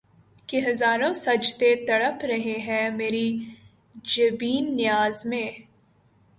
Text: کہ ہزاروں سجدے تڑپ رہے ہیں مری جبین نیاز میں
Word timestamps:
کہ 0.47 0.59
ہزاروں 0.67 1.11
سجدے 1.15 1.73
تڑپ 1.87 2.25
رہے 2.25 2.57
ہیں 2.59 2.89
مری 2.89 3.27
جبین 4.05 4.75
نیاز 4.75 5.25
میں 5.25 5.49